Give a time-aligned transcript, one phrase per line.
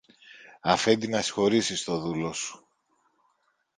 [0.61, 2.67] Αφέντη, να συγχωρήσεις το δούλο σου.